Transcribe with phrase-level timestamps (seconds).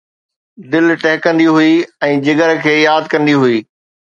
[0.75, 1.75] دل ٽهڪندي هئي
[2.09, 3.57] ۽ جگر کي ياد ڪندي هئي